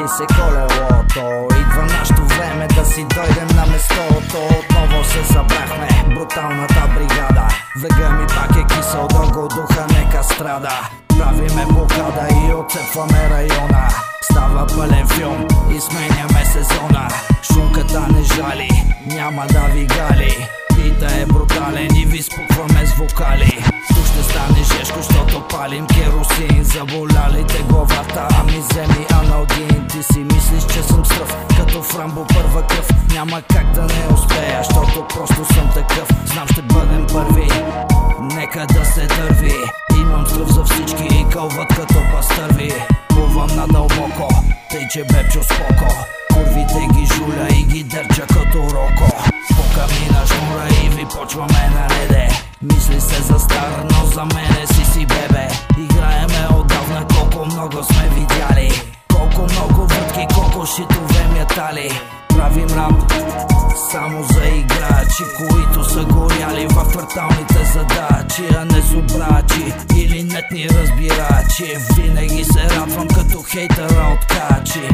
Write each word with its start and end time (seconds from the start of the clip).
ни 0.00 0.08
се 0.08 0.26
колелото. 0.34 1.54
Идва 1.60 1.82
нашето 1.82 2.22
време 2.24 2.66
да 2.66 2.84
си 2.84 3.06
дойдем 3.14 3.56
на 3.56 3.66
местото. 3.66 4.38
Отново 4.58 5.04
се 5.04 5.24
събрахме, 5.24 5.88
бруталната 6.14 6.88
бригада. 6.94 7.48
Вега 7.82 8.10
ми 8.10 8.26
пак 8.26 8.56
е 8.56 8.74
кисел, 8.74 9.08
дълго 9.08 9.48
духа 9.48 9.86
нека 9.90 10.24
страда. 10.24 10.88
Правиме 11.18 11.66
блокада 11.66 12.28
и 12.30 12.54
отцепваме 12.54 13.30
района. 13.30 13.88
Става 14.22 14.66
пълен 14.66 15.08
филм 15.08 15.46
и 15.76 15.80
сменяме 15.80 16.44
сезона. 16.44 17.08
Шунката 17.52 18.00
не 18.00 18.22
жали, 18.22 18.68
няма 19.06 19.46
да 19.46 19.60
ви 19.60 19.86
гали. 19.86 20.48
Бита 20.76 21.20
е 21.20 21.26
брутален 21.26 21.96
и 21.96 22.06
ви 22.06 22.22
спукваме 22.22 22.86
с 22.86 22.92
вокали. 22.92 23.64
Тук 23.88 24.06
ще 24.06 24.22
стане 24.22 24.58
жешко, 24.58 24.98
защото 25.02 25.48
палим 25.48 25.86
керосин. 25.86 26.64
Заболялите 26.64 27.62
главата, 27.62 28.28
ами 28.40 28.58
вземи 28.58 29.06
аналгин. 29.12 29.85
Ти 29.85 29.85
че 30.66 30.82
съм 30.82 31.04
стръв, 31.04 31.36
като 31.56 31.82
в 31.82 31.96
първа 32.34 32.62
кръв. 32.66 32.88
Няма 33.12 33.42
как 33.42 33.72
да 33.72 33.82
не 33.82 34.14
успея, 34.14 34.62
защото 34.64 35.06
просто 35.08 35.54
съм 35.54 35.70
такъв. 35.74 36.08
Знам 36.24 36.48
ще 36.52 36.62
бъдем 36.62 37.06
първи, 37.12 37.48
нека 38.20 38.66
да 38.66 38.84
се 38.84 39.06
дърви. 39.06 39.54
Имам 40.00 40.26
стръв 40.26 40.48
за 40.48 40.64
всички 40.64 41.04
и 41.04 41.26
кълват 41.32 41.68
като 41.68 41.94
пастърви. 42.12 42.72
Плувам 43.08 43.56
надълбоко, 43.56 44.28
тъй 44.70 44.88
че 44.90 45.04
бебчо 45.04 45.42
споко. 45.42 45.94
Курвите 46.32 46.86
ги 46.94 47.06
жуля 47.14 47.48
и 47.50 47.62
ги 47.62 47.84
дърча 47.84 48.26
като 48.26 48.58
роко. 48.58 49.10
По 49.48 49.62
камина 49.74 50.26
шнура 50.26 50.68
и 50.84 50.88
ви 50.88 51.04
почваме 51.04 51.70
нареде 51.74 52.28
Мисли 52.62 53.00
се 53.00 53.22
за 53.22 53.38
стар, 53.38 53.84
но 53.90 54.06
за 54.06 54.24
мене 54.24 54.66
си 54.66 54.84
си 54.92 55.06
бебе. 55.06 55.48
Играеме 55.78 56.48
отдавна, 56.60 57.06
колко 57.14 57.46
много 57.46 57.84
сме 57.84 58.08
видяли 58.08 58.95
Колко 59.16 59.52
много 59.52 59.86
въртки, 59.86 60.26
колко 60.34 60.66
шитове 60.66 61.28
метали 61.32 62.00
Правим 62.28 62.68
рап 62.76 63.12
само 63.90 64.22
за 64.22 64.44
играчи, 64.44 65.24
които 65.36 65.84
са 65.84 66.04
горяли 66.04 66.66
в 66.66 66.88
кварталните 66.90 67.64
задачи, 67.72 68.42
а 68.56 68.64
не 68.64 68.80
зубрачи 68.80 69.72
или 69.96 70.22
нетни 70.22 70.68
разбирачи. 70.68 71.76
Винаги 71.96 72.44
се 72.44 72.62
радвам 72.76 73.08
като 73.08 73.42
хейтера 73.42 74.14
от 74.14 74.26
качи. 74.26 74.88